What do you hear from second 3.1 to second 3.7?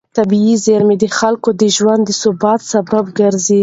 ګرځي.